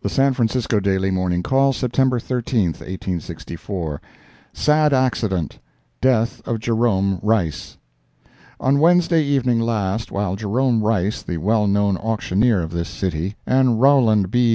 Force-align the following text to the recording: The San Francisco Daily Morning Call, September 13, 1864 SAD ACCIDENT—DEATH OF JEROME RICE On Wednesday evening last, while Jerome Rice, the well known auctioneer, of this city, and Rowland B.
The 0.00 0.08
San 0.08 0.32
Francisco 0.32 0.80
Daily 0.80 1.10
Morning 1.10 1.42
Call, 1.42 1.74
September 1.74 2.18
13, 2.18 2.68
1864 2.68 4.00
SAD 4.54 4.92
ACCIDENT—DEATH 4.94 6.40
OF 6.46 6.58
JEROME 6.58 7.18
RICE 7.20 7.76
On 8.60 8.80
Wednesday 8.80 9.22
evening 9.22 9.60
last, 9.60 10.10
while 10.10 10.36
Jerome 10.36 10.82
Rice, 10.82 11.20
the 11.20 11.36
well 11.36 11.66
known 11.66 11.98
auctioneer, 11.98 12.62
of 12.62 12.70
this 12.70 12.88
city, 12.88 13.36
and 13.46 13.78
Rowland 13.78 14.30
B. 14.30 14.46